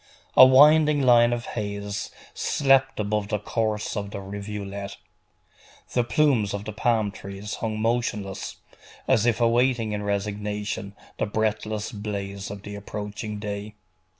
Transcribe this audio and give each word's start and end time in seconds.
A 0.35 0.47
winding 0.47 1.03
line 1.03 1.31
of 1.31 1.45
haze 1.45 2.09
slept 2.33 2.99
above 2.99 3.27
the 3.27 3.37
course 3.37 3.95
of 3.95 4.09
the 4.09 4.19
rivulet. 4.19 4.97
The 5.93 6.03
plumes 6.03 6.55
of 6.55 6.65
the 6.65 6.73
palm 6.73 7.11
trees 7.11 7.53
hung 7.61 7.79
motionless, 7.79 8.55
as 9.07 9.27
if 9.27 9.39
awaiting 9.39 9.91
in 9.91 10.01
resignation 10.01 10.95
the 11.19 11.27
breathless 11.27 11.91
blaze 11.91 12.49
of 12.49 12.63
the 12.63 12.73
approaching 12.73 13.37
day. 13.37 13.75